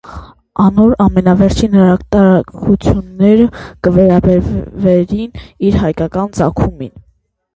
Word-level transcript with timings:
Անոր 0.61 0.93
ամենավերջին 1.03 1.75
հրատարակութիւնները 1.79 3.45
կը 3.87 3.93
վերաբերին 3.97 5.39
իր 5.69 5.77
հայկական 5.83 6.33
ծագումին։ 6.39 6.97